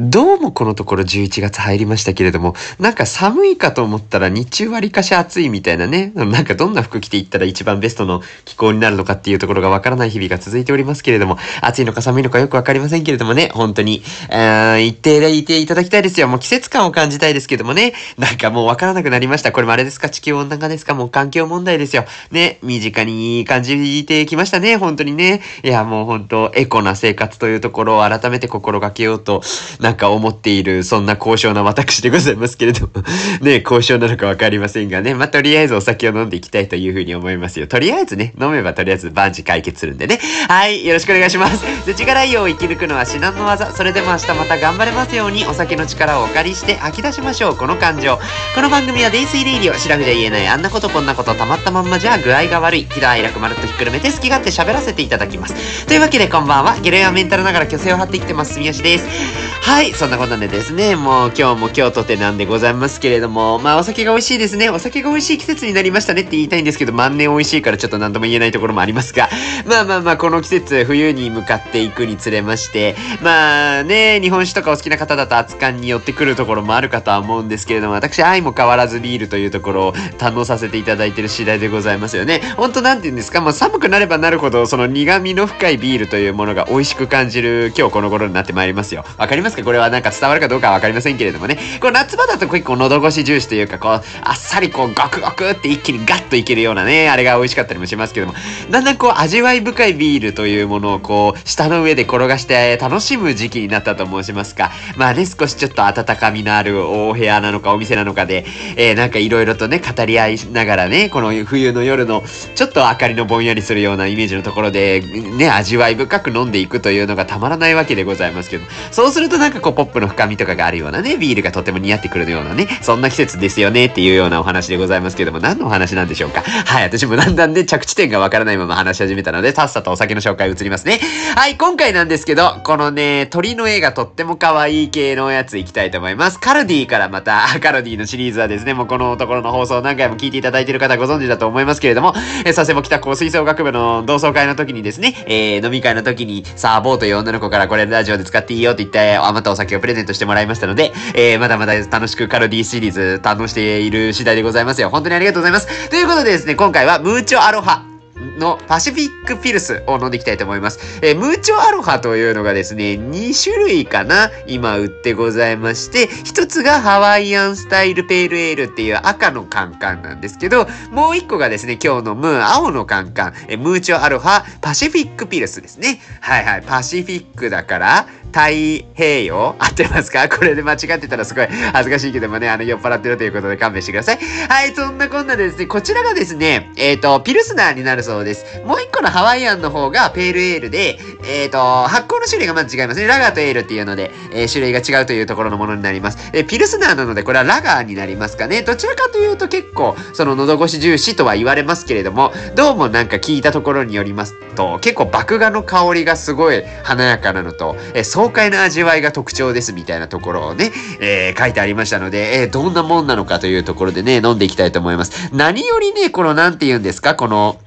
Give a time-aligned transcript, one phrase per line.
[0.00, 16.26] どうもこのところ11月入りましたけれども、なんか寒いかと思ったら日中割かし暑いみたいなね、なんかどんな服着ていったら一番ベストの気候になるのかっていうところがわからない日々が続いておりますけれども、暑いのか寒いのかよくわかりませんけれどもね、本当に、あ一定でいていただきたいですよ。
[16.26, 19.52] もう季節感を感じたいですけどもね、なんかもうわからなくなりました。
[19.52, 20.10] これもあれですか？
[20.10, 20.94] 地球温暖化ですか？
[20.94, 22.04] もう環境問題ですよ。
[22.32, 25.40] ね、身近に感じてきましたね、本当にね。
[25.62, 29.40] いや、もう本当エコな生活というところを改めて心がけようと、
[29.84, 33.04] なんか思っている、そんな高尚な私でございますけれども
[33.44, 37.66] ね、高尚なのかわかりませんがね、まあ、とりあえずお酒を飲んでいきたいというふうに思いますよ。
[37.66, 40.18] とりあえずね、飲めばとりあえず万事解決するんでね。
[40.48, 41.62] はい、よろしくお願いします。
[41.84, 43.72] で、力いを生き抜くのは至難の技。
[43.72, 48.18] それでも明日また頑張れますように、お酒の力をお借りして吐き出しましょう、この感情。
[48.54, 52.86] この番組は泥酔レイディオ、シラフで言えないあんなことこんなことたまったまんまじゃ具合が悪い。
[52.86, 55.86] 喜怒哀楽まるっとひっくるめて好き勝手喋らせていただきます。
[55.86, 59.44] というわけでこんばんは、ゲレアメンタルながら虚勢を張ってきてます、住吉です。
[59.60, 64.70] は、はいそんなことでですね、もう今日も今日とてなんでございますけれども、まあお酒が美味しいですね。
[64.70, 69.28] お酒が美味しい季節になりましたねって言いたいんですけど、万年美味しいからちょっと何とも言えないところもありますが、
[69.66, 82.42] まあまあまあこの季節、冬に向かっていくにつれまして、まあね、日本酒とかお好きな方だと熱燗に寄ってくるところもあるかとは思うんですけれども、私、愛も変わらずビールというところを堪能させていただいてる次第でございますよね。
[82.56, 89.04] ほんとなんて言うんですか、まあ寒くなればなるほど、その苦味の深いビールというものが美味しく感じる今日この頃になってまいりますよ。
[89.18, 89.63] わかりますか？
[89.64, 91.58] これはなんか伝わるかどうかはわかりませんけれどもね。
[91.80, 98.34] これ夏場だと結構喉越し重視というか、こう、あっさりこう、ガクガクって一気にガッといけるようなね、あれが美味しかったりもしますけども、
[98.70, 104.70] だんだんこう、味わい深いビールというものをこう、舌の上で転がして楽しむ時期になったと申しますか。
[104.96, 108.44] まあね、少しちょっと温かみのあるお部屋なのかお店なのかで、
[108.76, 112.22] えー、なんか色々とね、語り合いながらね、この冬の夜の
[112.54, 126.42] ちょっと明かりのぼんやりするようなイメージのところで、ね、味わい深く飲んでいくというのがたまらないわけでございますけど、そうするとなんかこう、ポップの深みとかがあるようなね、ビールがとても似合ってくるようなね、そんな季節ですよねっていうようなお話でございますけども、何のお話なんでしょうか？
[126.42, 131.00] はい、私もだんだんで着地点がわからないまま話し始めたので、さっさとお酒の紹介移りますね。
[131.36, 136.38] はい、今回なんですけど、このね、鳥の絵がとっても可愛い系のやついきたいと思います。
[136.40, 142.14] カルディからまた、カルディのシリーズはですね、もうこのところの放送何回も聞いていただいている方ご存知だと思いますけれども、
[142.44, 154.90] え佐世保北高吹奏楽部の同窓会の時にですね、えー、飲み会の時に、さあ、ボーという女の子からこれラジオで使っていいよって言って、ったお酒をプレゼントしてもらいましたので、えー、まだまだ楽しくカロディシリーズ堪能している次第でございますよ。
[154.90, 155.88] 本当にありがとうございます。
[155.90, 157.93] ということでですね、今回はムーチョアロハ。
[158.38, 161.00] のパシフィックピルスを飲んでいきたいと思います。
[161.02, 176.00] えー、ムーチョアロハというのがですね、2種類かな今売ってございまして、一つがハワイアンスタイルペールエールっていう赤のカンカンなんですけど、もう一個がですね、今日のムー青のカンカン、えー、ムーチョアロハパシフィックピルスですね。
[176.20, 180.26] はいはい、パシフィックだから、太平洋合ってますか？
[180.28, 184.18] これで間違ってたらすごい恥ずかしいけどもね、あの、酔っ払ってるということで勘弁してください。
[184.48, 188.23] はい、そんなこんなでですね、こちらがですね、えっ、ー、と、ピルスナーになるそうです。
[188.24, 193.06] ですもう一個のハワイアンの方がペールエールで、えっ、ー、と、発酵の種類がまず違いますね。
[193.06, 196.30] ラガーとエールっていうので、えー、種類が違うというところのものになります。
[196.32, 198.62] えピルスナーなので、これはラガーになりますかね。
[198.62, 215.30] どちらかというと結構、その喉越し重視とは言われますけれども、どうもなんか聞いたところによりますと、結構麦芽の香りがすごい華やかなのと、え爽快な味わいが特徴ですみたいなところをね、えー、書いてありましたので、えー、どんなもんなのかというところでね、飲んでいきたいと思います。
[215.32, 217.58] 何よりね、この、なんて言うんですか、この、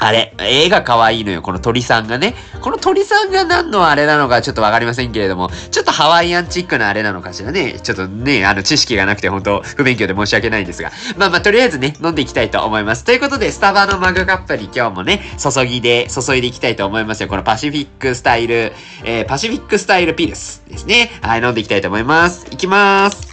[0.00, 2.34] あれ、絵が可愛いのよ、この鳥さんがね。
[2.62, 7.78] この鳥さんが何のあれなのかちょっとわかりませんけれども、ちょっとハワイアンチックなあれなのかしらね。
[7.82, 10.90] ちょっとね、あの、知識がなくて本当不勉強で申し訳ないんですが。
[11.18, 13.04] まあまあ、とりあえずね、飲んでいきたいと思います。
[13.04, 17.28] ということで、スタバのマグカップに今日もね、注ぎで、注いでいきたいと思いますよ。
[17.28, 18.72] このパシフィックスタイル、
[19.04, 21.10] えー、パシフィックスタイルピルスですね。
[21.20, 22.46] はい、飲んでいきたいと思います。
[22.50, 23.28] いきまーす。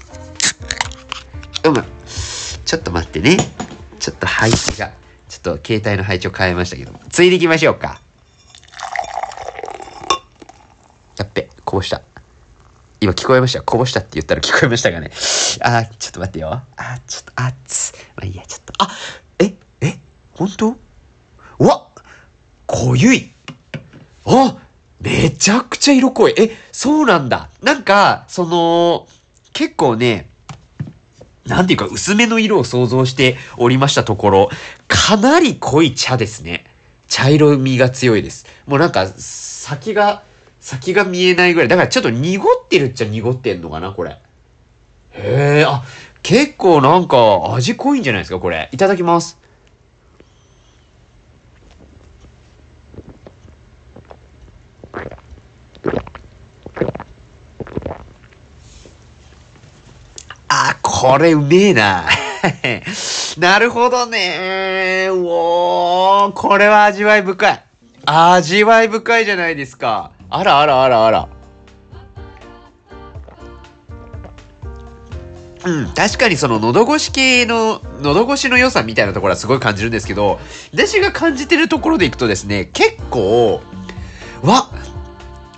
[1.63, 1.85] うむ。
[2.66, 3.38] ちょっと待ってね。
[3.99, 5.06] ちょっと配置が。
[5.29, 6.99] ちょっと携帯の配置を変えましたけども。
[7.09, 8.01] ついでいきましょうか。
[11.17, 12.01] やっべ、こぼした。
[12.99, 15.11] 今聞こえましたこぼしたって言ったら聞こえましたがね。
[15.61, 16.49] あー、ちょっと待ってよ。
[16.52, 17.93] あー、ちょっと、あっつ。
[18.16, 18.73] まあいいや、ちょっと。
[18.79, 18.90] あ
[19.40, 19.99] ええ
[20.34, 20.78] 本当？
[21.59, 21.90] うわ
[22.67, 23.31] 濃ゆい
[24.25, 24.57] あ
[24.99, 26.34] めちゃくちゃ色濃い。
[26.37, 27.49] え、そうなんだ。
[27.61, 29.07] なんか、その、
[29.53, 30.29] 結構ね、
[31.47, 34.49] なんていうか薄めの色を想像しておりましたところ、
[34.88, 36.66] かなり濃い茶ですね。
[37.08, 38.46] 茶色みが強いです。
[38.66, 40.23] もうなんか、先が、
[40.59, 41.70] 先が見えないぐらい。
[41.70, 44.20] だからちょっと濁ってるっちゃ濁ってんのかな、これ。
[45.11, 45.84] へえ、あ、
[46.22, 48.70] 結構なんか味濃いんじゃないですか、これ。
[48.73, 49.40] いただきます。
[61.07, 62.05] これうめえな。
[63.39, 65.07] なるほどね。
[65.09, 67.63] うおー、これは味わい深い。
[68.05, 70.11] 味わい深いじゃないですか。
[70.29, 71.29] あらあらあらあら。
[75.65, 80.41] うん、確かにその喉越し系の、喉越しの良さみたいなところはすごい感じるんですけど、
[80.73, 83.61] 私が感じてるところでいくとですね、結構、
[84.41, 84.69] わ、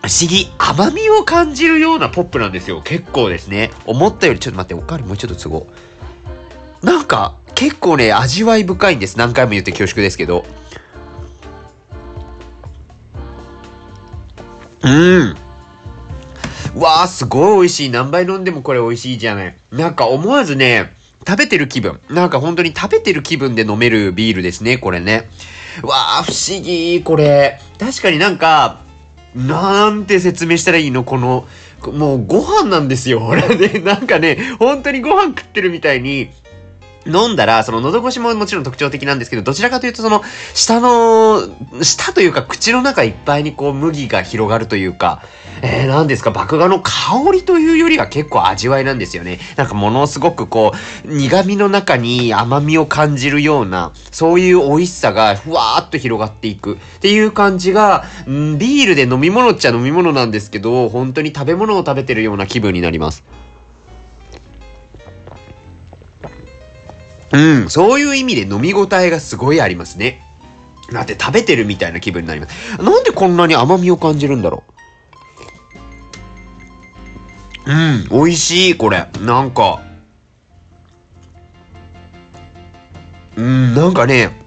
[0.09, 2.81] 思議、甘みを感じるようなポップなんですよ。
[2.81, 3.71] 結構ですね。
[3.85, 5.67] 思ったより、ちょっと待って、おかわりもうちょっと都合。
[6.81, 9.17] なんか、結構ね、味わい深いんです。
[9.17, 10.45] 何回も言って恐縮ですけど。
[14.81, 15.35] うん。
[16.75, 17.89] わあ、すごい美味しい。
[17.89, 19.57] 何杯飲んでもこれ美味しいじゃない。
[19.71, 20.95] なんか思わずね、
[21.27, 22.00] 食べてる気分。
[22.09, 25.29] なんか本当に食べてる気分で飲めるビールですね、これね。
[25.83, 27.59] わあ、不思議、これ。
[27.77, 28.79] 確かになんか、
[29.35, 31.03] なんて説明したらいいの？
[31.03, 31.47] この、
[31.93, 33.19] もうご飯なんですよ。
[33.21, 36.29] ほらね、なんかね、本当にご飯食ってるみたいに、
[37.05, 40.21] 飲んだら、その喉越しももちろん特徴的なんですけど、どちらかというとその、
[40.53, 41.41] 下の、
[41.81, 45.21] 下というか口の中いっぱいにこう麦が広がるというか、
[45.61, 49.39] えー、何ですか、麦芽の香りというよりは結構味わいなんですよね。
[49.55, 50.73] なんかものすごくこ
[51.05, 63.23] う、苦味の中に甘みを感じるような、そういう美味しさがふわーっと広がっていくっていう感じが、ビールで飲み物っちゃ飲み物なんですけど、本当に食べ物を食べてるような気分になります。
[67.31, 70.21] うん、そういう意味で飲み応えがすごいありますね。
[70.91, 72.81] だって食べてるみたいな気分になります。
[72.81, 74.79] なんでこんなに甘みを感じるんだろう
[77.69, 79.07] うん、美味しい、これ。
[79.21, 79.83] なんか。
[83.35, 84.38] うん、なんかね、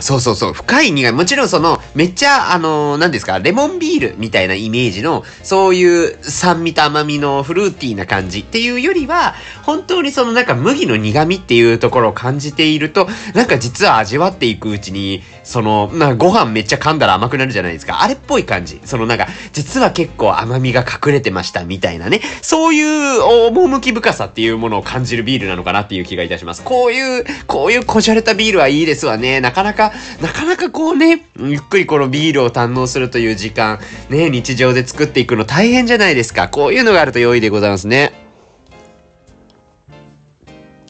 [0.00, 0.52] そうそうそう。
[0.52, 1.12] 深い苦い。
[1.12, 18.02] もちろんその、めっちゃ、あのー、何ですか、レモンビールみたいなイメージの、そういう酸味と甘みのフルーティーな感じっていうよりは、本当にそのなんか麦の苦味っていうところを感じていると、なんか実は味わっていくうちに、その、なご飯めっちゃ噛んだら甘くなるじゃないですか。
[18.02, 18.80] あれっぽい感じ。
[18.84, 22.20] そのなんか、実は結構甘みが隠れてましたみたいなね。
[22.42, 26.62] そういう趣深さっていうものを感じるビールなのかなっていう気がいたします。
[26.62, 29.40] こういう、こういうこじゃれたビールはいいですわね。
[29.40, 29.83] なかなか
[30.20, 33.78] なかなかこうね、ゆっくりこのビールを堪能するという時間、
[34.08, 36.48] ね、日常で作っていくの大変じゃないですか。
[36.48, 38.12] こういうのがあると良いでございますね。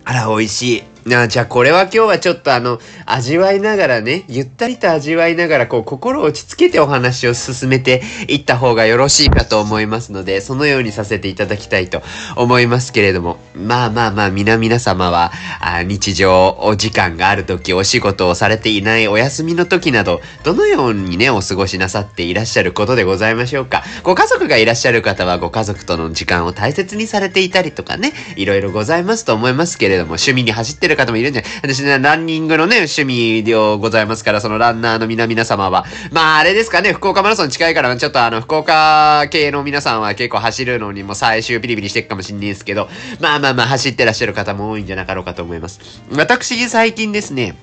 [0.04, 0.93] あら、美味しい。
[1.06, 12.02] なじゃあこれは今日はちょっとあの、味わいながらね、ゆったりと味わいながら、こう、心を落ち着けてお話を進めていった方がよろしいかと思いますので、そのようにさせていただきたいと
[12.36, 15.30] 思いますけれども、まあまあまあ、皆々様は、
[15.60, 23.84] あ日常、お時間がある時、お仕事をされていないお休みの時など、どのようにね、お過ごしなさっていらっしゃることでございましょうか。
[24.02, 31.50] ご家族がいらっしゃる方は、ご家族との時間を大切にされていたりとかね、いろいろございますと思いますけれども、趣味に走ってる方もいるんじゃない？
[31.62, 42.88] 私ね、ランニングのね、趣味でございますから、そのランナーの皆々様は、まああれですかね、福岡マラソン近いから、ちょっとあの、福岡系の皆さんは結構走るのにも最終ビリビリしていくかもしんないですけど、
[43.20, 45.80] まあまあまあ走ってらっしゃる方も多いんじゃなかろうかと思います。
[46.12, 47.56] 私、最近ですね、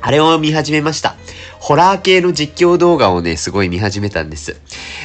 [0.00, 1.16] あれを見始めました。
[1.60, 4.60] ホラー系の実況動画をね、すごい見始めたんです。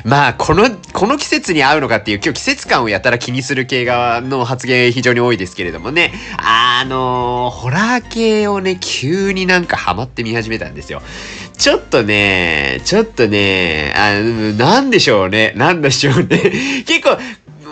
[0.05, 11.01] まあ、この、この季節に合うのかっていう、今日季節感をやたら気にする系側の発言非常に多いですけれどもね、あのー、ホラー系をね、急になんかハマって見始めたんですよ。
[11.57, 14.19] ちょっとね、ちょっとね、あ
[14.57, 16.51] なんでしょうね、なんでしょうね。
[16.85, 17.17] 結構、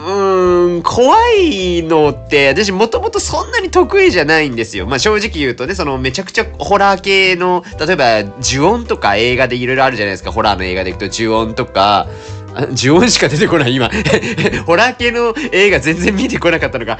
[0.01, 4.87] うーん、怖いのって、私もともとそんなに得意じゃないんですよ。
[4.87, 10.31] まあ正直言うとね、そのめちゃくちゃホラー系の、例えば呪音とか映画でいろいろあるじゃないですか。
[10.31, 12.07] ホラーの映画でいくと呪音とか、
[12.75, 13.89] 呪音しか出てこない今
[14.65, 16.97] ホラー系の映画全然見てこなかったのか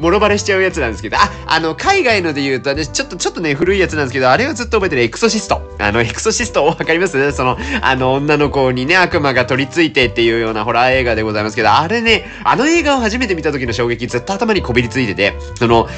[0.00, 5.62] モノバレしちゃうやつなんですけど、あ、あの、海外ので言うと、私ちょっと、ちょっとね、古いやつなんですけど、あれはずっと覚えてるエクソシスト。
[5.78, 7.32] あの、エクソシストわかります？
[7.32, 15.88] その、あの、女の子にね、悪魔が取り付いてっていうようなホラー映画でございますけど、あれね、あの映画を初めて見た時の衝撃ずっと頭にこびりついてて、その、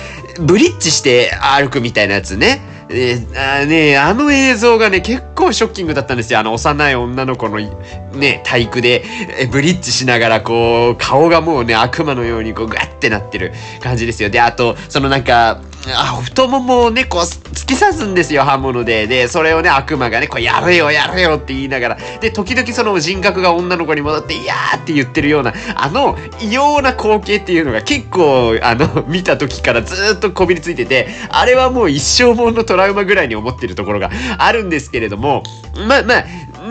[0.41, 2.61] ブリッジして歩くみたいなやつね。
[2.89, 6.39] えー、あねあの映像がね、結構ショッキングだったんですよ。
[6.39, 9.05] あの幼い女の子のね、体育で、
[9.41, 13.53] えブリッジしながら、こう、顔がもうね、悪魔のようにこう、ガッてなってる
[13.83, 14.31] 感じですよ。
[14.31, 15.61] で、あと、そのなんか、
[15.95, 19.07] あ、太ももをね、こう、突き刺すんですよ、刃物で。
[19.07, 21.99] で、それをね、悪魔がね、こう、やれよ、やれよって言いながら。
[22.21, 35.43] で、時々その人格が女の子に戻って、いやーって言ってるような、あの、異様な光景っていうのが結構、あの、見た時からずっとこびりついてて、あれはもう一生ものトラウマぐらいに思ってるところがあるんですけれども、
[35.87, 36.25] まあまあ、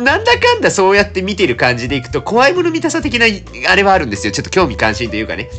[0.04, 3.26] なんだかんだそうやって見てる感じでいくと、怖いもの見たさ的な、
[3.70, 4.34] あれはあるんですよ。
[4.34, 5.50] ちょっと興味関心というかね。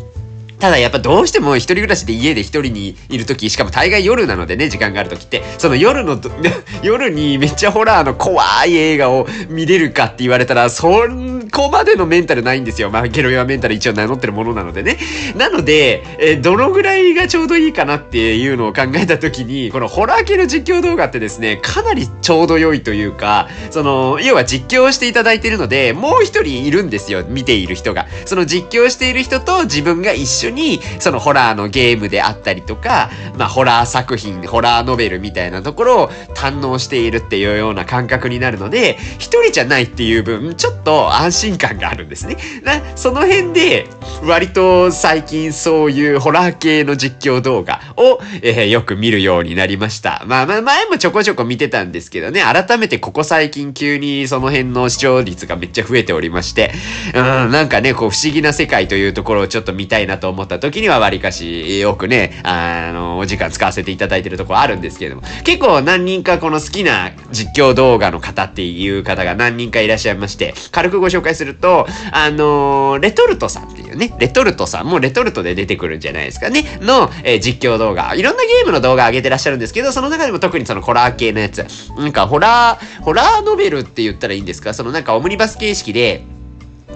[0.58, 6.18] ただやっぱどうしても一人暮らしで家で一人にいる時しかも大概夜なのでね時間がある時ってその夜の
[6.82, 12.90] 夜にめっちゃホラーの怖い映画を見れるかって言われたらそんなこまでのメンタルないんですよ。
[12.90, 14.96] まあゲロヨアメンタル一応名乗ってるものなのでね。
[15.36, 28.06] なので、えー、どのぐらいがちょうどいいかなっていうのを考えた時にこのホラー系の実況動画ってですねかなりちょうど良いというかその要は実況していただいているのでもう一人いるんですよ見ている人が。
[28.24, 42.36] その実況している人と自分が一緒緒に、そのホラーのゲームであったりとか、まあ、ホラー作品、ホラーノベルみたいなところを堪能しているっていうような感覚になるので、一人じゃないっていう分、ちょっと安心感があるんですね。
[42.64, 43.86] な、その辺で、
[44.22, 50.22] 割と最近そういうホラー系の実況動画を、えー、よく見るようになりました。
[50.26, 56.72] まあまあ前もちょこちょこ見てたんですけどね、改めてここ最近急にその辺の視聴率がめっちゃ増えておりまして、
[57.14, 81.66] うん、なんかね、こう不思議な世界というところをちょっと見たいなと思った時には割かしよくね、あの、お時間使わせていただいてるところあるんですけれども、結構何人かこの好きな実況動画の方っていう方が何人かいらっしゃいまして、軽くご紹介介すると、あの、レトルトさんっていうね、レトルトさんもレトルトで出てくるんじゃないですかね、の、えー、実況動画、いろんなゲームの動画上げてらっしゃるんですけど、その中でも特にそのホラー系のやつ、
[81.96, 84.74] なんかホラー、ホラーノベルって言ったらいいんですか？
[84.74, 86.24] そのなんかオムニバス形式で、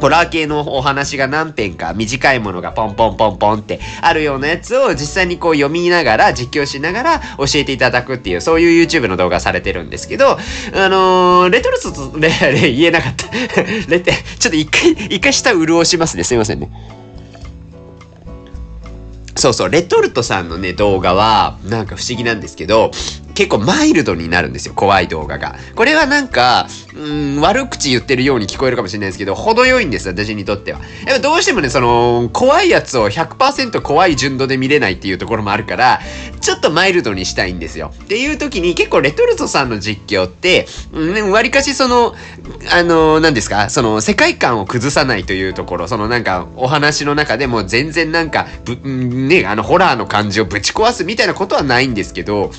[0.00, 10.36] ホラー系のお話が何編か短いものがポンポンポンポンってあるようなやつを実際にこう読みながら実況しながら教えていただくっていうそういう YouTube の動画されてるんですけど、あ
[10.88, 13.26] のー、レトルトと、レ、レ、言えなかった。
[13.88, 16.24] レテ、ちょっと一回、一回下潤しますね。
[16.24, 16.70] すいませんね。
[19.36, 22.90] そうそう、レトルトさんのね、動画は、なんか不思議なんですけど、
[23.40, 24.74] 結構マイルドになるんですよ。
[24.74, 25.56] 怖い動画が。
[25.74, 30.80] これはなんか、うん、悪口言ってるように聞こえるかもしれないですけど、程よいんです、私にとっては。
[31.06, 36.00] やっぱどうしてもね、その、怖いやつを100%怖い純度で見れないっていうところもあるから、
[36.42, 37.92] ちょっとマイルドにしたいんですよ。
[38.04, 42.14] っていう時に結構レトルトさんの実況って、うん、割かしその、
[42.70, 52.52] あの、何ですか、その、世界観を崩さないというところ、そのなんか、お話の中でも全然なんか、ぶ、ね、あの、ホラーの感じをぶち壊すみたいなことはないんですけど、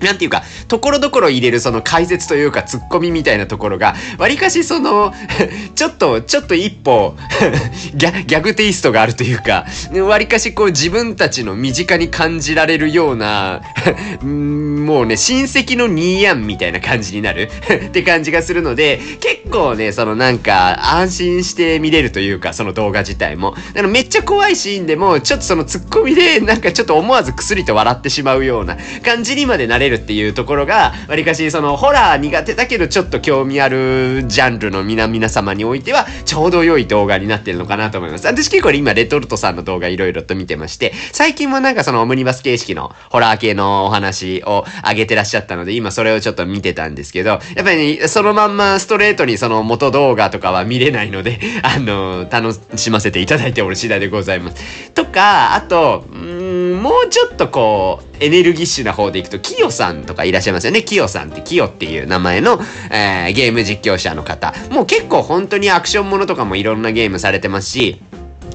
[0.00, 5.12] なんていうか、ところどころ入れるその解説というかツッコミみたいなところが、わりかしその、
[5.74, 7.16] ちょっと、ちょっと一歩
[7.94, 9.66] ギャ、ギャグテイストがあるというか、
[10.06, 13.62] わりかしこう自分たちの身近に感じられるような
[14.22, 17.50] もうね、親戚のニーヤンみたいな感じになる
[17.86, 23.54] って感じがするので、結構ね、そのなんか、安心して見れるというか、その動画自体も。
[23.76, 38.26] あのめっちゃ怖いシーンでも、ちょっとそのツッコミで、なんかちょっと思わずくすりと笑ってしまうような感じにまでなれれるっていうところが、わりかしそのホラー苦手だけどちょっと興味あるジャンルの皆皆様においては、ちょうど良い動画になってるのかなと思います。
[38.26, 54.90] 私結構今レトルトさんの動画いろいろと見てまして、最近もなんかそのオムニバス形式のホラー系のお話を上げてらっしゃったので、今それをちょっと見てたんですけど、やっぱり、ね、そのまんまストレートにその元動画とかは見れないので、 あの、楽しませていただいておる次第でございます。
[54.92, 56.45] とか、あと、うん
[56.86, 60.84] もうちょっとこう、エネルギッシュな方でいくと、キヨさんとかいらっしゃいますよね。
[60.84, 62.60] キヨさんって、キヨっていう名前の、
[62.92, 64.54] えー、ゲーム実況者の方。
[64.70, 68.00] もう結構本当にアクションものとかもいろんなゲームされてますし、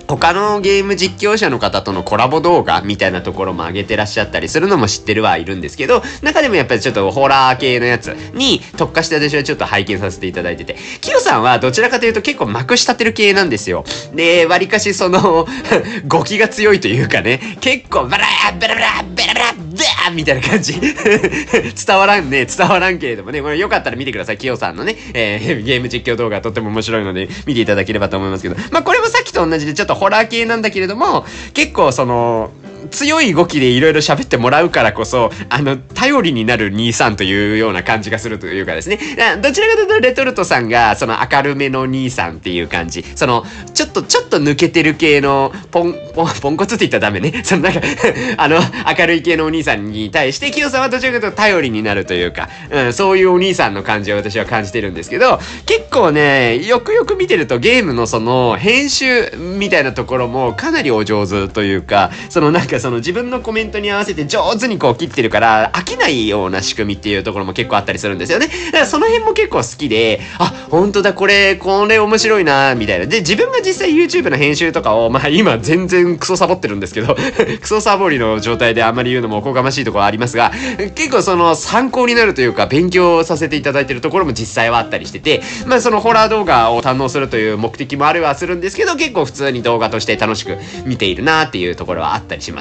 [0.08, 13.86] 他のゲーム実況者の方とのコラボ動画みたいなところも上げてらっしゃったりするのも知ってるはいるんですけど、中でもやっぱりちょっとホラー系のやつに特化して私はちょっと拝見させていただいてて、キヨさんはどちらかというと結構まくし立てる系なんですよ。
[14.14, 15.48] で、割かしその
[16.08, 24.38] 語気が強いというかね、結構バラーバラバラバラバラバーみたいな感じ 伝わらんね、伝わらんけれどもね、これよかったら見てください。
[24.38, 32.52] キヨさんのね、えー、ゲーム実況動画とっても面白いので見ていただければと思いますけど、まあこれもさっきと同じでちょっとホラー系なんだけれども、結構その、
[32.90, 39.00] 強い動きでいろいろ喋ってもらうからこそ、あの、頼りになる兄さんというような感じがするというかですね。
[39.42, 43.04] どちらかというとレトルトさんが、その明るめの兄さんっていう感じ。
[43.16, 47.42] その、ちょっと、ちょっと抜けてる系の、ポン、ポン、ポンコツって言ったらダメね。
[47.46, 47.82] そのなんか
[48.38, 48.60] あの、
[48.98, 68.48] 明るい系のお兄さんに対して、キヨさんはどちらかというと頼りになるというか、うん、そういうお兄さんの感じを私は感じてるんですけど、結構ね、よくよく見てるとゲームのその、編集みたいなところもかなりお上手というか、そのなんかその自分のコメントに合わせて上手にこう切ってるから飽きないような仕組みっていうところも結構あったりするんですよね。
[68.48, 73.06] だからその辺も結構好きで、あ、本当だ、これ、これ面白いなみたいな。
[73.06, 77.16] で、自分が実際 YouTube の編集とかを、まあ今全然クソサボってるんですけど
[77.62, 80.52] クソサボりの状態であんまり言うのもおこがましいところありますが、
[80.96, 92.61] 結構その参考になるというか勉強させていただいてるところも実際はあったりしてて、まあそのホラー動画を堪能するという目的もあるはするんですけど、結構普通に動画として楽しく見ているなっていうところはあったりしま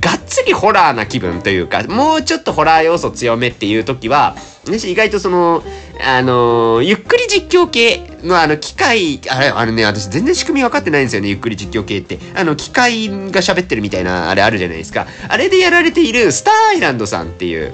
[0.00, 5.62] がっつりホラーな気分というか、もうちょっとホラー要素強めっていう時は、私意外とその、
[6.04, 12.18] あのー、ゆっくり実況系のあの機械、あれ、あのね、私全然仕組み分かってないんですよね、ゆっくり実況系って。
[12.34, 15.06] あの、機械が喋ってるみたいな、あれあるじゃないですか。
[15.28, 17.72] あれでやられているスターアイランドさんっていう、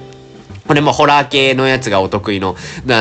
[0.67, 2.55] これもホラー系のやつがお得意の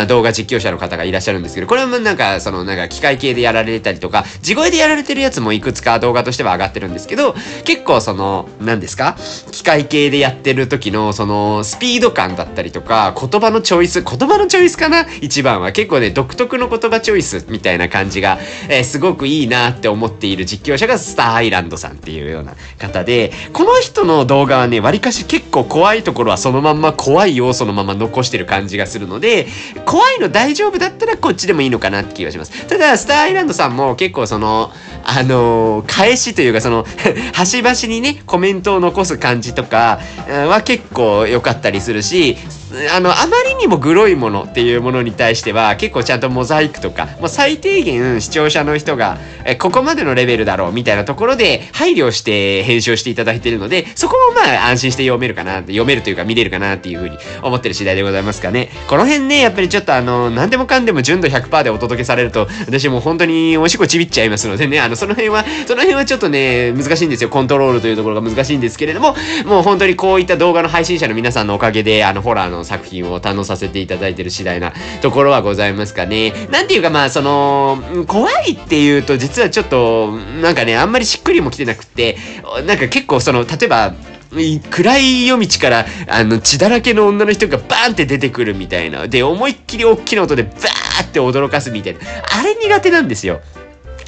[0.08, 9.16] 動画実況者の方がいらっしゃるんですけど、これもなんか、そのなんか機械系でやられたりとか、地声でやられてるやつもいくつか動画としては上がってるんですけど、結構その、何ですか？
[9.50, 15.06] 機械系でやってる時のそのスピード感だったりとか、言葉のチョイス、言葉のチョイスかな？
[15.20, 29.46] 一番は結構ね、独特の言葉チョイスみたいな感じが、えー、すごくいいなって思っている実況者がスターアイランドさんっていうような方で、この人の動画はね、割かし結構怖いところはそのまんま怖い要素そのまま残してる感じがするので、
[29.86, 32.66] 怖いの大丈夫だったらこっちでもいいのかなって気がします。
[32.66, 34.72] ただ、スターアイランドさんも結構その、
[35.04, 36.86] あのー、返しというかその
[37.32, 42.36] 端々にね、コメントを残す感じとかは結構良かったりするし、
[42.94, 58.70] あの、あまりにもグロいものっていうものに対しては、結構ちゃんとモザイクとか、もう最低限視聴者の人が、え、ここまでのレベルだろうみたいなところで配慮して編集していただいているので、そこもまあ安心して読めるかな、読めるというか見れるかなっていうふうに思ってる次第でございますかね。
[58.88, 67.30] この辺ね、やっぱりちょっとあの、何でもかんでも純度100%でお届けされると、私もう本当におしっこちびっちゃいますのでね、あの、その辺は、その辺はちょっとね、難しいんですよ。
[67.30, 69.14] コントロールというところが難しいんですけれども、
[69.46, 76.32] もう本当にこういった動画の配信者の皆さんのおかげで、あの、ホラーの作品を堪能させていただいてる次第なところはございますかね。
[76.50, 82.16] なんていうかまあ、その、怖いっていうと実はちょっと、なんかね、あんまりしっくりも来てなくって、
[82.66, 83.94] なんか結構その、例えば、
[84.70, 89.06] 暗い夜道から、あの、血だらけの女の人がバーンって出てくるみたいな。
[89.06, 92.00] で、思いっきり大きな音でバーって驚かすみたいな。
[92.00, 93.40] あれ苦手なんですよ。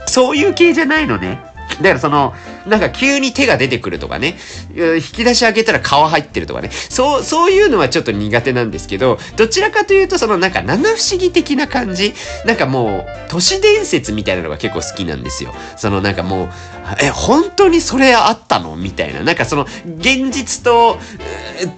[0.07, 1.56] そういう系じゃないのね。
[1.81, 2.35] だからその、
[2.67, 4.37] なんか急に手が出てくるとかね、
[4.75, 15.55] 引き出し開けたら皮入ってるとかね、そう、そういうのはちょっと苦手なんですけど、どちらかというとそのなんか七不思議的な感じ、なんかもう、都市伝説みたいなのが結構好きなんですよ。
[15.77, 16.49] そのなんかもう、
[17.03, 19.23] え、本当にそれあったのみたいな。
[19.23, 19.67] なんかその、
[19.99, 20.99] 現実と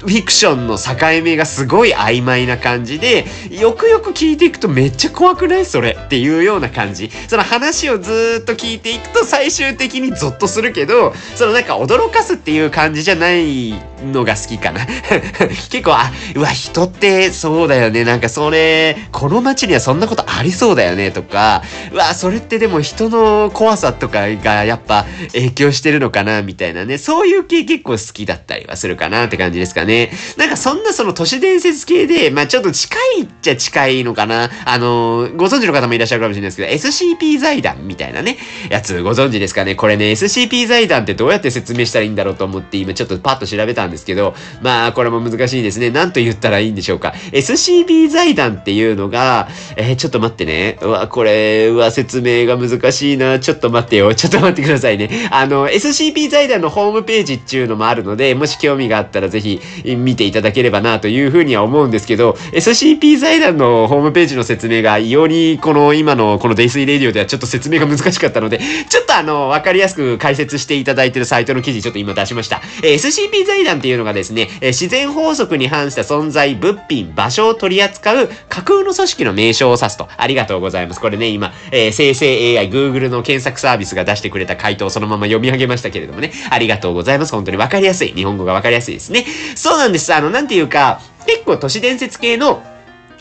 [0.01, 5.65] フィクションの境目がすごい曖昧な感じで、よくよく聞いていくとめっちゃ怖くない？
[5.65, 7.11] それっていうような感じ。
[7.27, 13.73] その話をずっと聞いていくと最終的にゾッとするけど、そのなんか驚かすっていう感じじゃない
[14.13, 14.87] のが好きかな。
[15.71, 18.05] 結構、あ、うわ、人ってそうだよね。
[18.05, 26.99] なんかそれ、この街にはそんなことありそうだよねとか、うわ、それってでも人の怖さとかがやっぱ影響してるのかなみたいなね。
[26.99, 30.11] そういう系結構好きだったりはするかなって感じですかね。
[30.37, 34.51] なんかそんなその都市伝説系で、まあちょっと近いっちゃ近いのかな。
[34.65, 38.39] あの、ご存知の方もいらっしゃるかもしれないですけど、SCP 財団みたいなね、
[38.71, 39.75] やつご存知ですかね。
[39.79, 45.91] これね、SCP 財団ってどうやって説明したらいいんだろうと思って今ちょっとパッと調べたんですけど、まあこれも難しいですね。
[45.91, 47.15] なんと言ったらいいんでしょうか。
[47.33, 50.79] SCP 財団っていうのが、えー、ちょっと待ってね。
[50.83, 53.39] うわ、これ、うわ、説明が難しいな。
[53.39, 54.13] ちょっと待ってよ。
[54.15, 55.29] ちょっと待ってくださいね。
[55.31, 59.61] あの、SCP 財団のホームページっていうのもあるので、もし興味があったらぜひ
[59.97, 72.63] 見ていただければなというふうには思うんですけど、SCP 財団のホームページの説明がよりこの今のこのデイスイレディオではちょっと説明が難しかったので、ちょっとあの、わかかりやすく解説していただいているサイトの記事ちょっと今出しました。
[72.83, 80.09] えー、SCP 財団っていうのがですね、えー、自然法則に反した存在、物品、場所を取り扱う架空の組織の名称を指すと。
[80.17, 81.01] ありがとうございます。
[81.01, 87.33] これね、今、えー、生成 AI、Google の検索サービスが出してくれた回答をそのまま読み上げましたけれどもね、ありがとうございます。
[87.33, 88.13] 本当にわかりやすい。
[88.13, 89.27] 日本語がわかりやすいですね。
[89.55, 90.13] そうなんです。
[90.15, 92.63] あの、なんていうか、結構都市伝説系の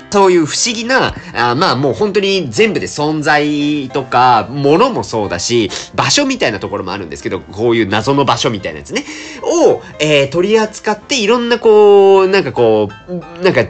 [0.09, 9.03] そういう不思議な、あまあもう本当に全部で存在とか、物もそうだし、場所みたいなところもあるんですけど、こういう謎の場所みたいなやつね、
[9.43, 13.65] を、えー、取り扱っていろんなこう、なんかこう、なんか、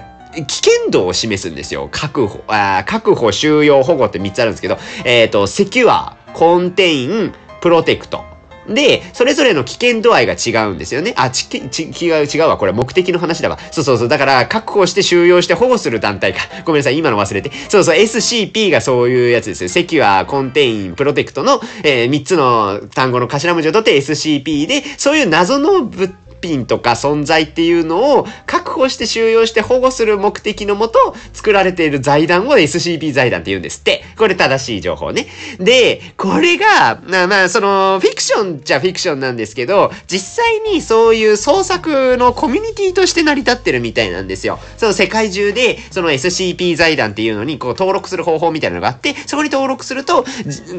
[0.46, 1.90] 危険度を示すんですよ。
[1.92, 8.27] 確保、あ確保、収容、保護って3つあるんですけど、えっ、ー、と、 Secure, Contain, Protect。
[8.68, 11.14] で、それぞれの危険度合いが違うんですよね。
[11.18, 12.58] あ、ち、ち、違う、違うわ。
[12.58, 13.58] これ目的の話だわ。
[13.72, 14.08] そうそうそう。
[14.08, 16.42] だから、確保して収容して保護する団体か。
[16.66, 16.98] ごめんなさい。
[16.98, 17.52] 今の忘れて。
[17.70, 17.98] そうそう。
[17.98, 19.70] SCP がそういうやつですよ。
[19.70, 34.04] Secure, Contain, Protect の、えー、3つの単語の頭文字を取って SCP で、そういう謎の物体品とか存在っていうのを確保して収容して保護する目的のもと作られている財団を SCP 財団って言うんですって。
[34.18, 35.28] これ正しい情報ね。
[35.60, 44.60] で、これが、まあまあ、その、フィクションじゃフィクションなんですけど、実際にそういう創作のコミュニティとして成り立ってるみたいなんですよ。
[44.78, 50.26] その世界中で、その SCP 財団っていうのにこう登録する方法みたいなのがあって、そこに登録すると、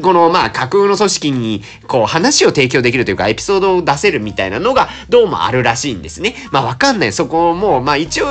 [0.01, 6.35] このまあ架空の組織にこう話を提供できるというかエピソードを出せるみたいなのがどうもあるらしいんですね。
[6.51, 7.13] まあわかんない。
[7.13, 8.27] そこも、まあ一応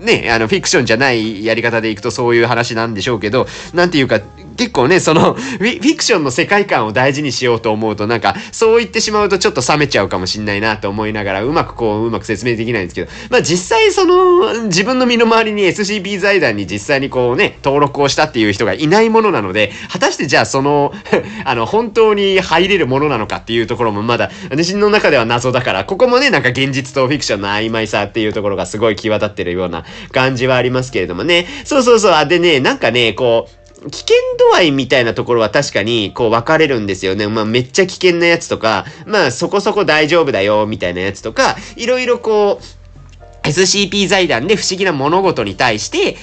[0.00, 4.20] ね、あの、フィクションじゃないやり方でいくとそういう話なんでしょうけど、なんていうか、
[4.56, 20.92] 結構ね、そのフィ、クションの世界観を大事にしようと思うと、なんか、そう言ってしまうとちょっと冷めちゃうかもしんないなと思いながら、うまくこう、うまく説明できないんですけど、まあ実際その、自分の身の回りに SCP 財団に実際にこうね、登録をしたっていう人がいないものなので、果たしてじゃあその
[21.44, 31.46] あの、本当に入れるものなのかっていうところもまだ、私の中では謎だから、ここもね、なんか現実とフィクションの曖昧さっていうところがすごい際立ってるような感じはありますけれどもね。
[31.64, 32.12] そうそうそう。
[32.12, 37.26] あ、でね、なんかね、こう、危険度合いみたいなところは確かにこう分かれるんですよね。
[37.28, 42.64] まあめっちゃ危険なやつとか、まあそこそこ大丈夫だよみたいなやつとか、いろいろこう、
[43.46, 46.16] SCP 財団で不思議な物事に対して、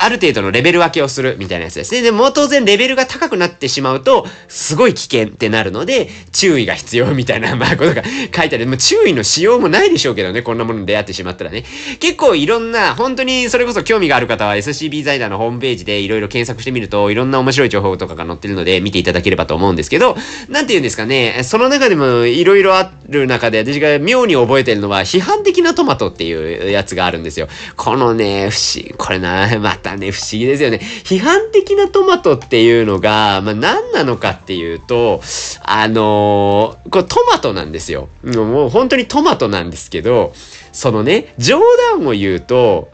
[0.00, 2.02] ある程度のレベル分けをするみたいなやつですね。
[2.02, 8.66] でも当然レベルが高くなってしまうと、すごい危険ってなるので、注意が必要みたいな、 まあことが書いてある。
[8.66, 11.64] もう注意のしようもないでしょうけどね、こんなものに出会ってしまったらね。
[12.00, 20.16] 結構いろんな、本当にそれこそ興味がある方は SCP 財団のホームページでいろいろ検索してみると、いろんな面白い情報とかが載ってるので見ていただければと思うんですけど、
[20.48, 27.48] なんて言うんですかね、その中でもいろいろある中で私が妙に覚えてるのは、批判的なトマトっていうやつがあるんですよ。
[27.76, 30.78] このね、不思議、これな、まあまたね、不思議ですよね。
[31.04, 35.20] 批判的なトマトっていうのが、まあ、何なのかっていうと、
[35.64, 38.08] あのー、これトマトなんですよ。
[38.22, 40.32] もう本当にトマトなんですけど、
[40.72, 41.60] そのね、冗
[41.98, 42.92] 談を言うと、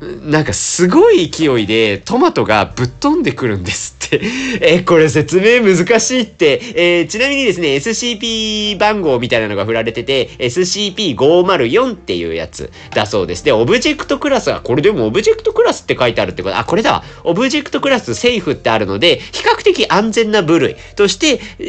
[0.00, 4.20] なんかすごい勢いでトマトがぶっ飛んでくるんですって。
[4.60, 6.60] え、これ説明難しいって。
[6.74, 13.44] えー、ちなみにですね、SCP 番号みたいなのが振られてて、SCP-504 っていうやつだそうです。
[13.44, 17.04] で、オブジェクトクラスは、これでもオブジェクトクラスって書いてあるってこと、あ、これだわ。
[17.24, 21.64] オブジェクトクラスセーフってあるので、比較的安全な部類として、え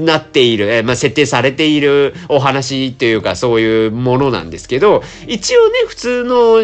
[0.00, 6.62] ー、なっている、えー、まあ、設定されているお話というか、そういうものなんですけど、一応ね、普通の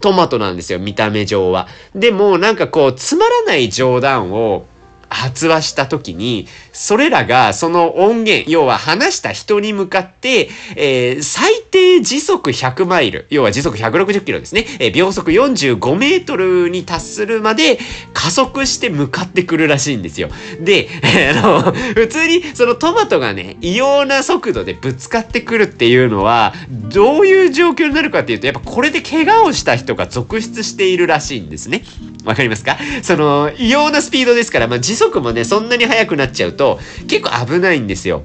[0.00, 1.68] トマトのなんですよ、見た目上は。
[1.94, 4.66] でも、なんかこう、つまらない冗談を
[5.14, 17.78] 発話した時に、それらがその音源、要は話した人に向かって、えー、最低時速100マイル、要は時速160キロですね、えー、秒速45メートルに達するまで
[18.12, 20.28] 加速して向かってくるらしいんですよ。
[20.60, 20.88] で、
[21.36, 31.84] あの、普通にそのトマトがね、異様な速度でぶつかってくるっていうのは、どういう状況になるかっていうと、やっぱこれで怪我をした人が続出しているらしいんですね。
[32.24, 32.78] わかりますか？
[33.02, 38.22] その、異様なスピードですから、まあ、時速もね、そんなに速くなっちゃうと、結構危ないんですよ。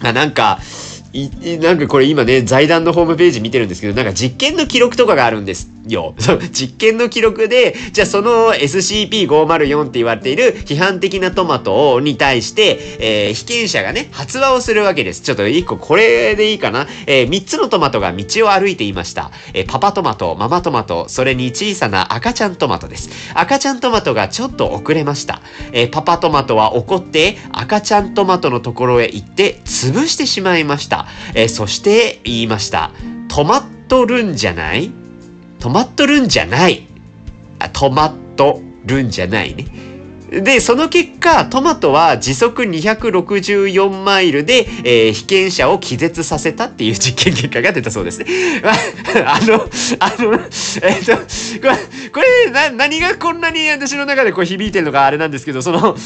[0.00, 0.60] まあ、なんか、
[1.14, 6.14] い、なんかこれ今ね、財団のホームページ見てるんですけど、なんか実験の記録とかがあるんですよ。
[6.50, 15.22] 実験の記録で、じゃあその SCP-504 って言われている批判的なトマトに対して、えー、被験者がね、発話をするわけです。
[15.22, 16.88] ちょっと一個これでいいかな。
[17.06, 19.30] えー、3つのトマトが道を歩いていました。
[19.52, 23.10] えー、パパトマト、ママトマト、それに小さな赤ちゃんトマトです。
[23.34, 25.42] 赤ちゃんトマトがちょっと遅れました。
[25.72, 31.03] えー、パパトマトは怒って赤ちゃんトマトのところへ行って潰してしまいました。
[31.34, 32.90] えー、そして言いました。
[33.28, 34.90] 止まっとるんじゃない？
[35.58, 36.86] 止まっとるんじゃない。
[37.58, 39.66] あ、止まっとるんじゃないね。
[40.42, 48.26] で、その結果、トマトは時速264マイルで、えー、被験者を気絶させたっていう実験結果が出たそうですね。
[49.24, 49.68] あの、
[50.00, 50.40] あの、
[50.82, 51.22] えっ、と、こ
[51.68, 51.76] れ、
[52.10, 55.96] これな、何がこんなに私の中でこう響いてるのかあれなんですけど、その、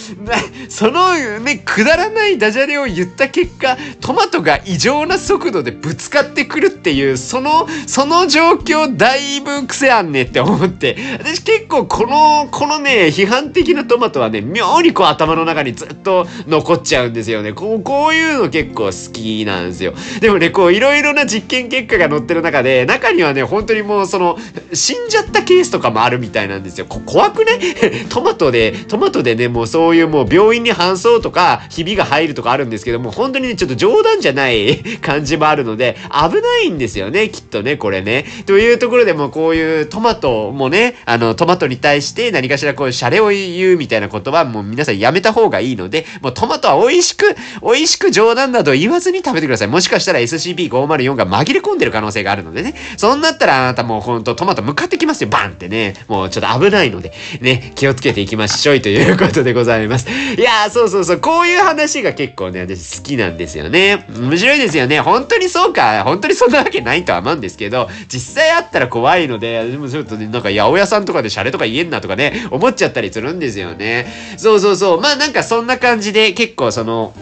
[0.69, 17.53] そのね、くだらないダジャレを言った結果、トマトが異常な速度でぶつかってくるっていう、その、その状況だいぶ癖あんねって思って、私結構この、このね、批判的なトマトはね、妙にこう頭の中にずっと残っちゃうんですよね。
[17.53, 19.95] こう、こういうの結構好きなんですよ。
[20.21, 24.39] でもね、こう、いろいろな実験結果が載ってる中で、中にはね、本当にもうその、
[24.73, 26.87] 死んじゃったケースとかもあるみたいなんですよ。
[26.87, 27.59] 怖くね？
[28.11, 38.25] トマトで、トマトでね、もうそういうもう病院に搬送とか、ひびが入るとかあるんですけども、本当にね、ちょっと冗談じゃない 感じもあるので、危ないんですよね、きっとね、これね。
[38.47, 49.69] というところでもこういうトマトもね、あの、トマトに対して何かしらこう、シャレを言うみたいななことはもう皆さんやめた方がいいので、もうトマトは美味しく、美味しく冗談など言わずに食べてください。
[49.69, 52.75] もしかしたら SCP-504 が紛れ込んでる可能性があるのでね。
[52.97, 55.29] そんなったらあなたもうほんとトマト向かってきますよ。
[55.29, 55.95] バンってね。
[56.09, 60.09] もうちょっと危ないので、ね、気をつけていきましょうということでございます。
[60.09, 64.07] いやー、そうそうそう、こういう話が結構ね、私好きなんですよね。
[64.09, 65.01] 面白いですよね。
[65.01, 73.98] 本当にそうか、本当にそんなわけないとは思うんですけど、実際あったら怖いので、でもちょっとね、なんか八百屋さんとかでシャレとか言えんなとかね、思っちゃったりするんですよね。
[74.37, 75.01] そうそうそう。
[75.01, 77.15] まあなんかそんな感じで結構その、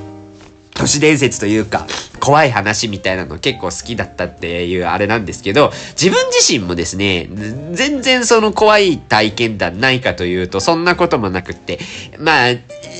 [0.76, 1.86] 都市伝説というか、
[2.20, 7.28] 怖い話みたいなの結構好きだったっていうあれなんですけど、自分自身もですね、
[7.72, 11.78] 全然その怖い体験談ないかというと、そんなこともなくって、
[12.18, 12.54] まあ、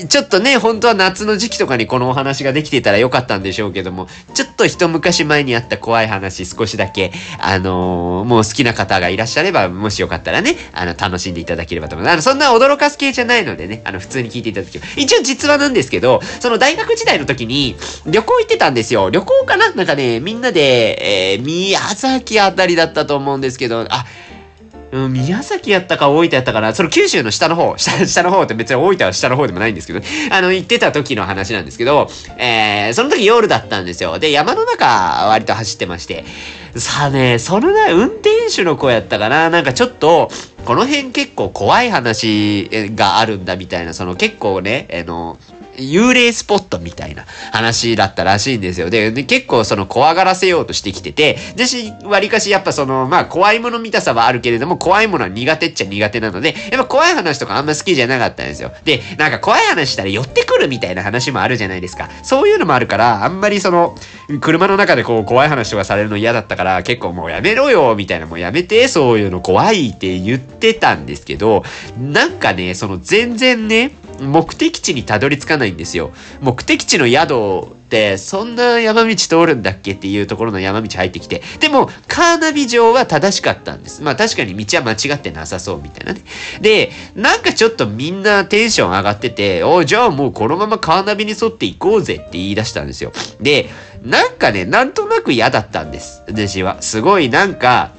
[0.09, 12.13] ちょっとね、本当は夏の時期とかにこのお話ができてたらよかったんでしょうけども、ちょっと一昔前にあった怖い話少しだけ、あのー、もう好きな方がいらっしゃれば、もしよかったらね、あの、楽しんでいただければと思います。
[12.13, 14.87] あの、そんな驚かす系じゃないのでね、あの、普通に聞いていただければ。
[14.97, 19.09] 一応実話なんですけど、その大学時代の時に、旅行行ってたんですよ。
[19.09, 19.71] 旅行かな？
[19.71, 24.05] なんかね、みんなで、えー、宮崎あたりだったと思うんですけど、あ、
[24.91, 26.73] うん、宮崎やったか大分やったかな。
[26.73, 34.17] その九州の下の方、 下、下の方って別に大分は下の方でもないんですけど、あの、行ってた時の話なんですけど、えー、その時夜だったんですよ。
[34.19, 36.23] で、山の中割と走ってまして、
[36.75, 39.49] さあね、そのね、運転手の子やったかな。
[39.49, 40.29] なんかちょっと、
[40.63, 45.37] この辺結構怖い話があるんだみたいな、その結構ね、あの、
[45.77, 48.89] 幽霊スポットみたいな話だったらしいんですよ。
[48.89, 58.71] で、で結構その怖がらせようとしてきてて、私、割かしやっぱその、まあ怖いもの見たさはあるけれども、怖いものは苦手っちゃ苦手なので、やっぱ怖い話とかあんま好きじゃなかったんですよ。
[58.83, 62.09] で、なんか怖い話したら寄ってくるみたいな話もあるじゃないですか。
[62.23, 63.95] そういうのもあるから、あんまりその、
[64.41, 71.63] 車の中でこう怖い話とかされるの嫌だったから、結構もうやめろよ、みたいな、もうやめて、そういうの怖いって言ってたんですけど、
[71.99, 76.11] なんかね、その全然ね、目的地にたどり着かないんですよ。
[76.41, 81.41] 目的地の宿ってそんな山道通るんだっけっていうところの山道入ってきて。
[81.59, 84.01] でも、カーナビ上は正しかったんです。
[84.03, 86.21] まあ確かに道は間違ってなさそうみたいなね。
[86.61, 93.11] で、なんかちょっとみんなテンション上がってて、おじゃあもうこのままカーナビに沿って行こうぜって言い出したんですよ。
[93.39, 93.69] で、
[94.03, 96.23] なんかね、なんとなく嫌だったんです。
[96.27, 96.81] 私は。
[96.81, 97.91] すごいなんか、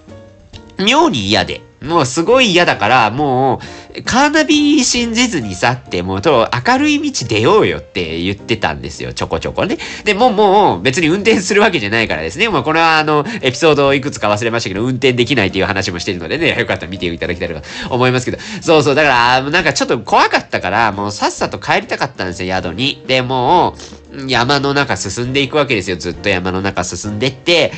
[0.78, 1.67] 妙に嫌で。
[1.82, 3.60] もうすごい嫌だから、も
[3.96, 9.78] う、カーナビ信じずにさって、もうと、明るい道出ようよって言ってたんですよ、ちょこちょこね。
[10.04, 12.48] で、もうもう別に運転するわけじゃないからですね。
[12.48, 18.38] もうこれはあの、エピソードいくつか忘れましたけど、運転できないっていう話もしてるのでね、よかったら見ていただきたいと思いますけど。
[18.60, 23.04] そうそう、だから、なんかちょっと怖かったから、もうさっさと帰りたかったんですよ、宿に。
[23.06, 25.96] で、もう、山の中進んでいくわけですよ。
[25.96, 27.72] ずっと山の中進んでって、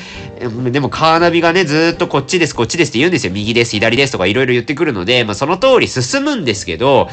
[0.71, 3.33] でもカーナビがね、ずっとこっちです、こっちですって言うんですよ。
[3.33, 7.09] 右です、左ですとかいろいろ言ってくるので、まあその通り進むんですけど、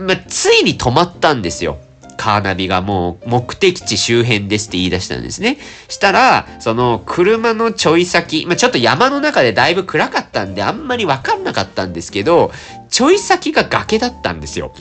[0.00, 1.78] まあついに止まったんですよ。
[2.18, 5.56] カーナビがもう目的地周辺ですって言い出したんですね。
[5.88, 12.50] したら、その車のちょい先、まあ、ちょっと山の中でだいぶ暗かったんであんまりわかんなかったんですけど、
[12.90, 14.72] ちょい先が崖だったんですよ。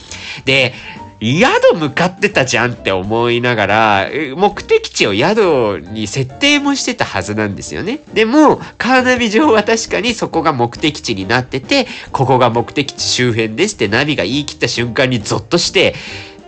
[0.46, 0.74] で、
[1.20, 8.02] 宿向かってたじゃんって思いながら、目的地を宿に設定もしてたはずなんですよね。
[8.14, 15.96] でも、カーナビ上は確かにそこが目的地になってて、ここが目的地周辺ですってナビが言い切った瞬間にゾッとして、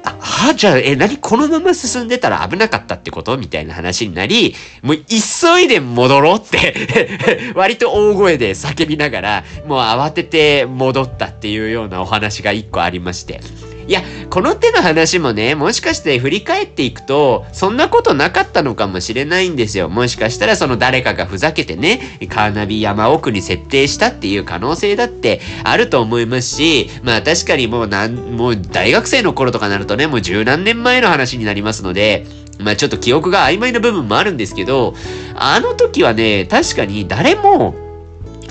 [0.04, 13.42] あ、はじゃあ、え、何このまま進んでたら危なかったってことみたいな話になり、もう急いで戻ろうって 割と大声で叫びながら、もう慌てて戻ったっていうようなお話が一個ありまして。
[13.90, 19.90] いや、この手の話もね、もしかして振り返っていくと、そんなことなかったのかもしれないんですよ。
[19.90, 22.00] もしかしたらその誰かがふざけてね、
[22.30, 32.28] カーナビ山奥に設定したっていう可能性だってあると思いますし、まあ確かにもうなん、もう大学生の頃とかなるとね、もう十何年前の話になりますので、
[32.60, 34.94] まあちょっと記憶が曖昧な部分もあるんですけど、
[35.34, 37.74] あの時はね、確かに誰も、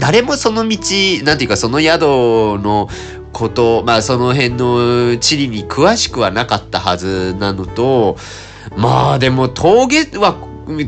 [0.00, 0.78] 誰もその道、
[1.24, 2.88] なんていうかその宿の
[3.38, 8.16] こと、まあその辺の地理に詳しくはなかったはずなのと、
[8.76, 10.34] まあでも峠は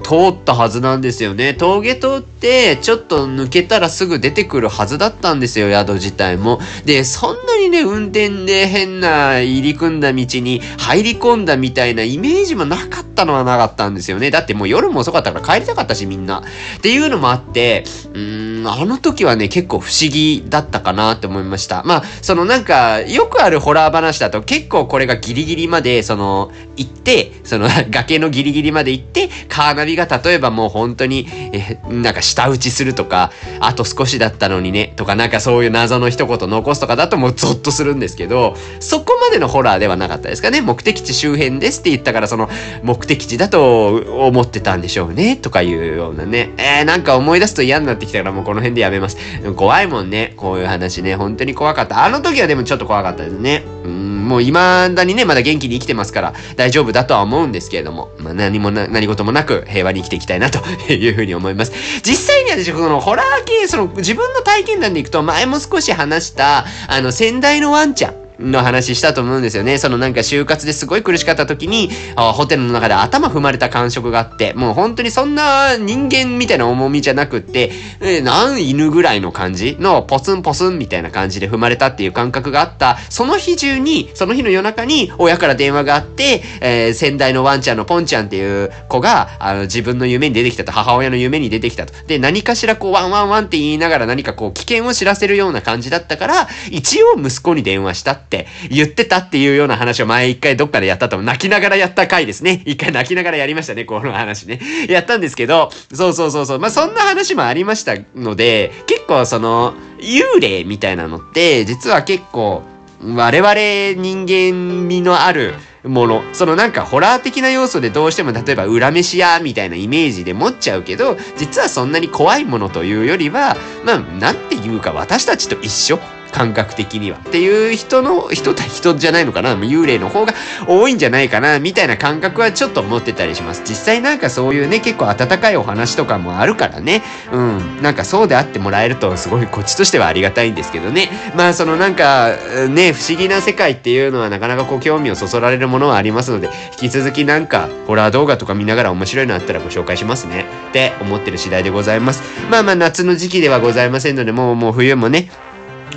[0.03, 1.55] 通ったはずなんですよね。
[1.55, 6.61] 峠通って、ちょっと抜けたらすぐ出てくるはずだったんですよ、宿自体も。
[6.85, 14.31] で、そんなにね、運転で変な入り組んだ道に入り込んだみたいなイメージもなかったのはなかったんですよね。
[14.31, 16.43] だってもう夜も遅かったから帰りたかったし、みんな。
[16.77, 21.83] っていうのもあって、うーん、あの時はね、結構不思議だったかなって思いました。
[21.85, 33.31] まあ、そのなんか、よくあるホラー話だと結構これがギリギリまで、その、行って、その崖のギリギリまで行って、カ花火が例えばもう本当に、え、なんか舌打ちするとか、
[33.61, 40.61] あと少しだったのにね、とかなんかそういう謎の一言残すとかだともうゾッとするんですけど、そこまでのホラーではなかったですかね。
[40.61, 42.49] 目的地周辺ですって言ったから、その
[42.83, 43.95] 目的地だと
[44.27, 46.51] 思ってたんでしょうね、とかいうようなね。
[46.59, 49.17] えー、なんか思い出すと嫌になってきたからもうこの辺でやめます。
[49.57, 51.17] 怖いもんね、こういう話ね。
[51.17, 52.05] 本当に怖かった。
[52.05, 53.65] あの時はでもちょっと怖かったですね。
[53.85, 54.53] うんもう未
[54.95, 60.59] だにね、まだ元気に生きてますから大丈夫だとは思うんですけれども、まあ、何もな、何事もなく平和に生きていきたいなと
[60.93, 61.73] いうふうに思います。
[62.03, 68.30] 実際には私、このホラー系、その自分の体験談でいくと、前も少し話した、あの、先代のワンちゃん。
[68.41, 69.79] の話したと思うんですよね。
[69.79, 91.93] そのなんか就活ですごい苦しかった時に、ホテルの中で頭踏まれた感触があって、もう本当にそんな人間みたいな重みじゃなくって、えー、なん犬ぐらいの感じのポツンポツンみたいな感じで踏まれたっていう感覚があった、その日中に、その日の夜中に親から電話があって、えー、先代のワンちゃんのポンちゃんっていう子が、あの、自分の夢に出てきたと、母親の夢に出てきたと。
[92.07, 102.63] で、何かしらこう、ワンワンワンって言いながら何かこう、危険を知らせるような感じだったから、一応息子に電話したってって言ってたっていうような話を前一回どっかでやったと思う、泣きながらやった回ですね。
[102.65, 104.61] 一回泣きながらやりましたね、この話ね。
[104.89, 106.59] やったんですけど、そうそうそうそう。
[106.61, 112.63] まあ、そんな話もありましたので、結構その、幽霊みたいなのって、実は結構、
[113.03, 116.23] 我々人間味のあるもの。
[116.33, 125.99] そのなんかホラー的な要素でどうしても例えば裏飯屋みたいなイメージで持っちゃうけど、実はそんなに怖いものというよりは、まあ、なんていうか私たちと一緒
[126.33, 127.19] 感覚的には。
[127.19, 129.57] っていう人の、人た人じゃないのかな？
[129.57, 130.35] 幽霊の方が
[130.67, 133.63] 多いんじゃないかなみたいな感覚はちょっと持ってたりします。
[133.65, 137.03] 実際なんかそういうね、結構温かいお話とかもあるからね。
[137.33, 137.83] うん。
[137.83, 141.11] なんかそうであってもらえるとすごいこっちとしてはありがたいんですけどね。
[141.37, 142.37] まあそのなんか、
[142.69, 150.45] ね、不思議な世界っていうのはなかなかこう興味をそそられるものはありますので、引き続きなんかホラー動画とか見ながら面白いのあったらご紹介しますね。
[150.71, 152.23] って思ってる次第でございます。
[152.51, 155.29] まあまあ夏の時期ではございませんので、もうもう冬もね、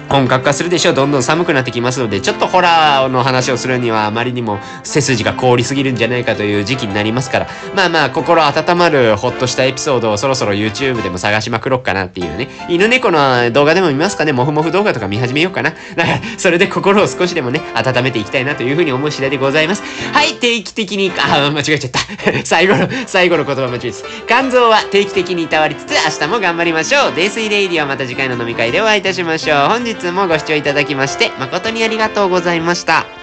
[0.09, 0.93] 本格化するでしょう。
[0.93, 12.47] どんどん寒くなってきますので、ちょっとホラーの話をするにはあまりにも背筋が凍りすぎるんじゃないかという時期になりますから、まあまあ、心温まるほっとしたエピソードをそろそろ YouTube でも探しまくろっかなっていうね。
[12.69, 15.71] 犬猫の動画でも見ますかねもふもふ動画とか見始めようかな。
[15.95, 19.83] だから、それで心を少しでもね、温めていきたいなというふうに思う次第でございます。
[20.13, 21.99] はい、定期的に、あ、間違えちゃった。
[22.45, 24.05] 最後の、最後の言葉間違えです。
[24.27, 27.13] 肝臓は定期的にいたわりつつ、明日も頑張りましょう。
[27.15, 29.69] 泥酔レイディはまた次回の飲み会でお会いいたしましょう。
[29.69, 33.22] 本日もご視聴いただきまして、誠にありがとうございました。